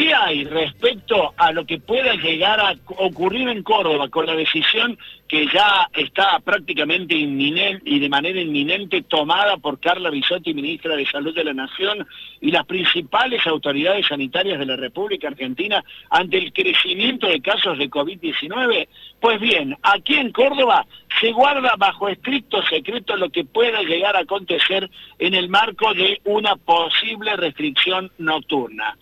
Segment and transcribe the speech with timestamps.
[0.00, 4.96] ¿Qué hay respecto a lo que pueda llegar a ocurrir en Córdoba con la decisión
[5.28, 11.04] que ya está prácticamente inminente y de manera inminente tomada por Carla Bisotti, ministra de
[11.04, 12.06] Salud de la Nación,
[12.40, 17.90] y las principales autoridades sanitarias de la República Argentina ante el crecimiento de casos de
[17.90, 18.88] COVID-19?
[19.20, 20.86] Pues bien, aquí en Córdoba
[21.20, 24.88] se guarda bajo estricto secreto lo que pueda llegar a acontecer
[25.18, 28.96] en el marco de una posible restricción nocturna.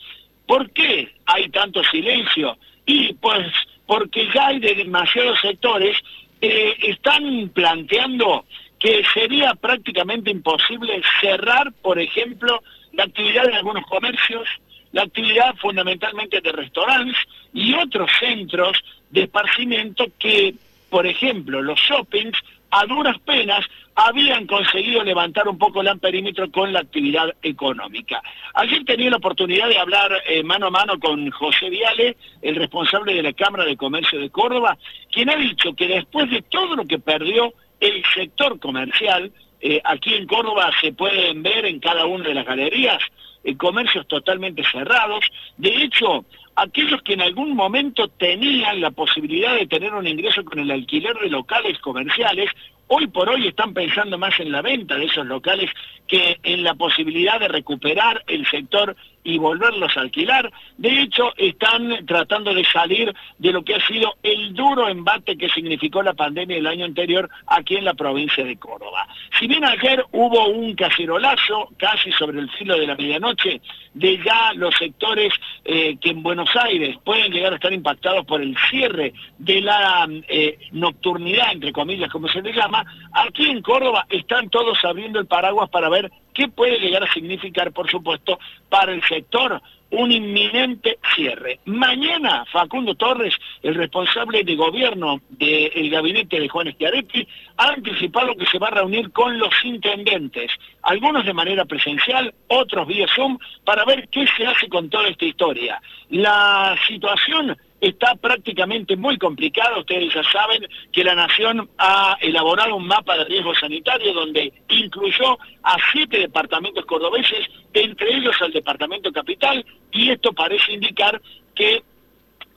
[0.48, 2.56] ¿Por qué hay tanto silencio?
[2.86, 3.46] Y pues
[3.86, 5.94] porque ya hay de demasiados sectores
[6.40, 8.46] que están planteando
[8.78, 14.48] que sería prácticamente imposible cerrar, por ejemplo, la actividad de algunos comercios,
[14.92, 17.16] la actividad fundamentalmente de restaurantes
[17.52, 18.78] y otros centros
[19.10, 20.54] de esparcimiento que,
[20.88, 22.38] por ejemplo, los shoppings
[22.70, 23.64] a duras penas
[23.94, 28.22] habían conseguido levantar un poco el amperímetro con la actividad económica.
[28.54, 33.14] Ayer tenía la oportunidad de hablar eh, mano a mano con José Viale, el responsable
[33.14, 34.78] de la Cámara de Comercio de Córdoba,
[35.10, 40.14] quien ha dicho que después de todo lo que perdió el sector comercial, eh, aquí
[40.14, 43.02] en Córdoba se pueden ver en cada una de las galerías
[43.42, 45.24] eh, comercios totalmente cerrados.
[45.56, 46.24] De hecho,
[46.58, 51.16] aquellos que en algún momento tenían la posibilidad de tener un ingreso con el alquiler
[51.16, 52.50] de locales comerciales,
[52.88, 55.70] hoy por hoy están pensando más en la venta de esos locales
[56.06, 60.50] que en la posibilidad de recuperar el sector y volverlos a alquilar.
[60.78, 65.50] De hecho, están tratando de salir de lo que ha sido el duro embate que
[65.50, 69.06] significó la pandemia el año anterior aquí en la provincia de Córdoba.
[69.38, 73.60] Si bien ayer hubo un cacerolazo casi sobre el filo de la medianoche
[73.92, 75.34] de ya los sectores
[75.64, 80.08] eh, que en Buenos Aires pueden llegar a estar impactados por el cierre de la
[80.28, 85.26] eh, nocturnidad, entre comillas, como se le llama, aquí en Córdoba están todos abriendo el
[85.26, 90.98] paraguas para ver ¿Qué puede llegar a significar, por supuesto, para el sector un inminente
[91.14, 91.60] cierre?
[91.64, 98.46] Mañana, Facundo Torres, el responsable de gobierno del gabinete de Juan Schiaretti, ha anticipado que
[98.46, 100.50] se va a reunir con los intendentes,
[100.82, 105.24] algunos de manera presencial, otros vía Zoom, para ver qué se hace con toda esta
[105.24, 105.80] historia.
[106.10, 109.80] La situación está prácticamente muy complicado.
[109.80, 115.38] Ustedes ya saben que la Nación ha elaborado un mapa de riesgo sanitario donde incluyó
[115.62, 121.20] a siete departamentos cordobeses, entre ellos al departamento capital, y esto parece indicar
[121.54, 121.82] que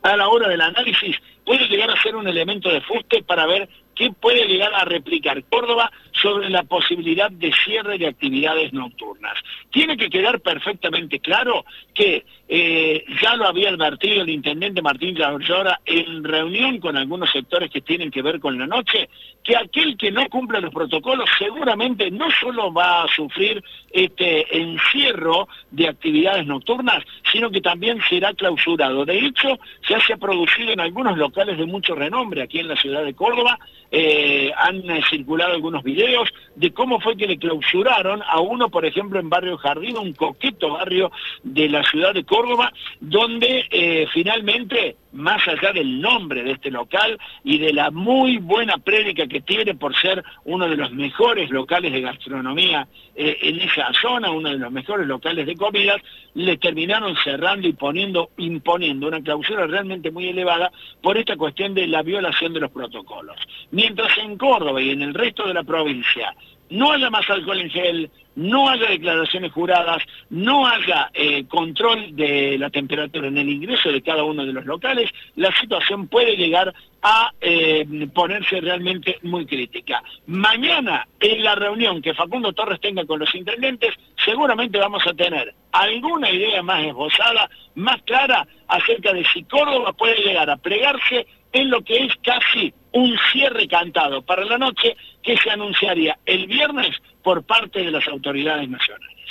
[0.02, 3.68] a la hora del análisis puede llegar a ser un elemento de fuste para ver
[3.94, 5.90] qué puede llegar a replicar Córdoba
[6.20, 9.34] sobre la posibilidad de cierre de actividades nocturnas.
[9.72, 15.80] Tiene que quedar perfectamente claro que eh, ya lo había advertido el intendente Martín Llora
[15.86, 19.08] en reunión con algunos sectores que tienen que ver con la noche,
[19.42, 25.48] que aquel que no cumpla los protocolos seguramente no solo va a sufrir este encierro
[25.70, 27.02] de actividades nocturnas,
[27.32, 29.06] sino que también será clausurado.
[29.06, 29.58] De hecho,
[29.88, 33.14] ya se ha producido en algunos locales de mucho renombre aquí en la ciudad de
[33.14, 33.58] Córdoba,
[33.90, 38.86] eh, han eh, circulado algunos videos de cómo fue que le clausuraron a uno, por
[38.86, 41.10] ejemplo, en Barrio Jardín, un coqueto barrio
[41.42, 47.18] de la ciudad de Córdoba, donde eh, finalmente, más allá del nombre de este local
[47.44, 51.92] y de la muy buena prédica que tiene por ser uno de los mejores locales
[51.92, 56.00] de gastronomía en esa zona, uno de los mejores locales de comidas,
[56.34, 60.72] le terminaron cerrando y poniendo, imponiendo una clausura realmente muy elevada
[61.02, 63.36] por esta cuestión de la violación de los protocolos.
[63.70, 66.34] Mientras en Córdoba y en el resto de la provincia
[66.72, 72.56] no haya más alcohol en gel, no haya declaraciones juradas, no haya eh, control de
[72.58, 76.72] la temperatura en el ingreso de cada uno de los locales, la situación puede llegar
[77.02, 80.02] a eh, ponerse realmente muy crítica.
[80.26, 83.94] Mañana, en la reunión que Facundo Torres tenga con los intendentes,
[84.24, 90.16] seguramente vamos a tener alguna idea más esbozada, más clara, acerca de si Córdoba puede
[90.22, 95.36] llegar a plegarse en lo que es casi un cierre cantado para la noche que
[95.36, 99.21] se anunciaría el viernes por parte de las autoridades nacionales.